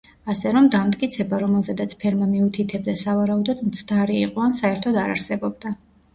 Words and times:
ასე 0.33 0.51
რომ, 0.53 0.69
დამტკიცება, 0.75 1.39
რომელზედაც 1.43 1.93
ფერმა 2.05 2.31
მიუთითებდა, 2.31 2.97
სავარაუდოდ 3.03 3.63
მცდარი 3.69 4.19
იყო 4.25 4.47
ან 4.49 4.59
საერთოდ 4.63 5.01
არ 5.05 5.15
არსებობდა. 5.19 5.77